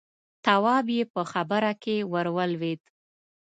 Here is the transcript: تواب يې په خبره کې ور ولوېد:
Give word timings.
تواب 0.45 0.85
يې 0.95 1.03
په 1.13 1.21
خبره 1.31 1.71
کې 1.83 1.95
ور 2.11 2.27
ولوېد: 2.35 2.81